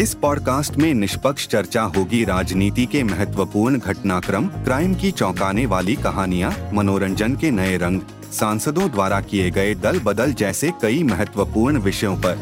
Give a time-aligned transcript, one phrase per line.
[0.00, 6.52] इस पॉडकास्ट में निष्पक्ष चर्चा होगी राजनीति के महत्वपूर्ण घटनाक्रम, क्राइम की चौंकाने वाली कहानियाँ,
[6.74, 8.00] मनोरंजन के नए रंग,
[8.32, 12.38] सांसदों द्वारा किए गए दल बदल जैसे कई महत्वपूर्ण विषयों पर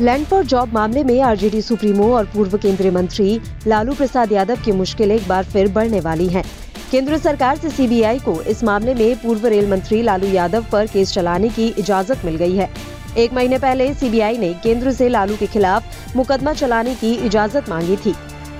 [0.00, 4.72] लैंड फॉर जॉब मामले में आरजेडी सुप्रीमो और पूर्व केंद्रीय मंत्री लालू प्रसाद यादव की
[4.72, 6.44] मुश्किल एक बार फिर बढ़ने वाली हैं।
[6.90, 11.12] केंद्र सरकार से सीबीआई को इस मामले में पूर्व रेल मंत्री लालू यादव पर केस
[11.12, 15.46] चलाने की इजाज़त मिल गई है एक महीने पहले सीबीआई ने केंद्र से लालू के
[15.46, 18.14] खिलाफ मुकदमा चलाने की इजाज़त मांगी थी।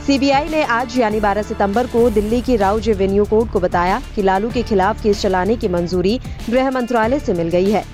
[0.07, 4.23] सीबीआई ने आज, यानी 12 सितंबर को, दिल्ली की राउ रेवेन्यू कोर्ट को बताया कि
[4.23, 7.85] लालू के खिलाफ केस चलाने की मंजूरी गृह मंत्रालय से मिल गई है।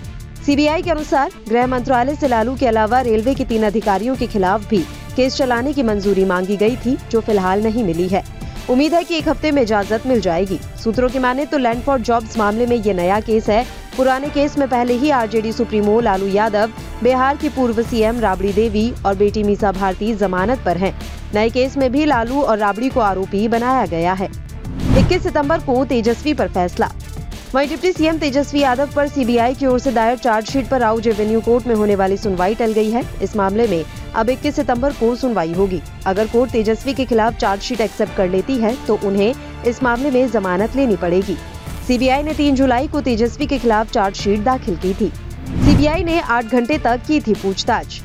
[0.46, 4.68] सीबीआई के अनुसार, गृह मंत्रालय से लालू के अलावा रेलवे के तीन अधिकारियों के खिलाफ
[4.68, 4.78] भी
[5.16, 8.24] केस चलाने की मंजूरी मांगी गई थी, जो फ़िलहाल नहीं मिली है।
[8.70, 11.98] उम्मीद है कि एक हफ़्ते में इजाज़त मिल जाएगी। सूत्रों की माने तो लैंड फॉर
[11.98, 16.26] जॉब्स मामले में ये नया केस है पुराने केस में पहले ही आरजेडी सुप्रीमो लालू
[16.26, 16.70] यादव,
[17.02, 20.92] बिहार की पूर्व सीएम राबड़ी देवी और बेटी मीसा भारती जमानत पर हैं।
[21.34, 24.28] नए केस में भी लालू और राबड़ी को आरोपी बनाया गया है।
[24.98, 26.90] 21 सितंबर को तेजस्वी पर फैसला।
[27.54, 31.40] वहीं डिप्टी सीएम तेजस्वी यादव पर सीबीआई की ओर से दायर चार्जशीट पर राउज रेवेन्यू
[31.40, 35.14] कोर्ट में होने वाली सुनवाई टल गई है। इस मामले में अब 21 सितंबर को
[35.16, 39.34] सुनवाई होगी। अगर कोर्ट तेजस्वी के खिलाफ चार्जशीट एक्सेप्ट कर लेती है तो उन्हें
[39.66, 41.36] इस मामले में जमानत लेनी पड़ेगी।
[41.86, 45.08] सीबीआई ने 3 जुलाई को तेजस्वी के खिलाफ चार्जशीट दाखिल की थी।
[45.64, 48.00] सीबीआई ने 8 घंटे तक की थी पूछताछ।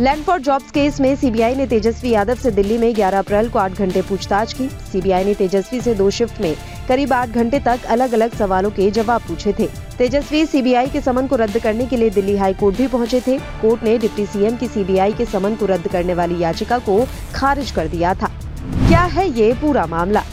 [0.00, 3.58] लैंड फॉर जॉब्स केस में सीबीआई ने तेजस्वी यादव से दिल्ली में 11 अप्रैल को
[3.58, 6.54] 8 घंटे पूछताछ की। सीबीआई ने तेजस्वी से दो शिफ्ट में
[6.88, 9.66] करीब 8 घंटे तक अलग अलग सवालों के जवाब पूछे थे।
[9.98, 13.38] तेजस्वी सीबीआई के समन को रद्द करने के लिए दिल्ली हाई कोर्ट भी पहुँचे थे।
[13.62, 17.70] कोर्ट ने डिप्टी सीएम की सीबीआई के समन को रद्द करने वाली याचिका को खारिज
[17.70, 18.30] कर दिया था।
[18.88, 20.24] क्या है ये पूरा मामला?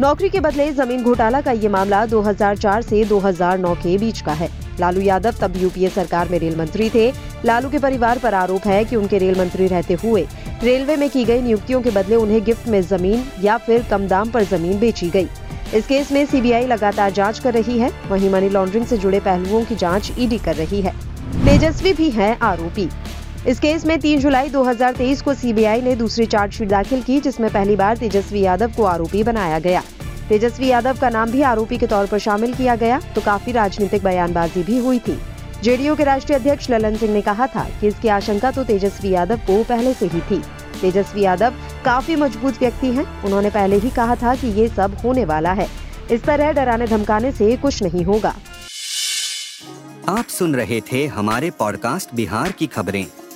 [0.00, 4.48] नौकरी के बदले ज़मीन घोटाला का ये मामला 2004 से 2009 के बीच का है।
[4.80, 7.06] लालू यादव तब यूपीए सरकार में रेल मंत्री थे।
[7.44, 10.26] लालू के परिवार पर आरोप है कि उनके रेल मंत्री रहते हुए
[10.62, 14.30] रेलवे में की गई नियुक्तियों के बदले उन्हें गिफ्ट में ज़मीन या फिर कम दाम
[14.30, 15.28] पर ज़मीन बेची गई।
[15.74, 19.64] इस केस में सीबीआई लगातार जाँच कर रही है। वहीं मनी लॉन्ड्रिंग से जुड़े पहलुओं
[19.64, 20.92] की जाँच ईडी कर रही है।
[21.36, 22.88] तेजस्वी भी हैं आरोपी।
[23.44, 27.76] इस केस में 3 जुलाई 2023 को सीबीआई ने दूसरी चार्जशीट दाखिल की, जिसमें पहली
[27.76, 29.82] बार तेजस्वी यादव को आरोपी बनाया गया।
[30.28, 34.04] तेजस्वी यादव का नाम भी आरोपी के तौर पर शामिल किया गया तो काफ़ी राजनीतिक
[34.04, 35.18] बयानबाजी भी हुई थी।
[35.62, 39.36] जेडीयू के राष्ट्रीय अध्यक्ष ललन सिंह ने कहा था कि इसकी आशंका तो तेजस्वी यादव
[39.36, 40.42] को पहले से ही थी।
[40.80, 41.54] तेजस्वी यादव
[41.84, 45.68] काफ़ी मज़बूत व्यक्ति हैं, उन्होंने पहले ही कहा था कि ये सब होने वाला है।
[46.10, 48.34] इस तरह डराने धमकाने से कुछ नहीं होगा।
[50.08, 53.06] आप सुन रहे थे हमारे पॉडकास्ट बिहार की खबरें।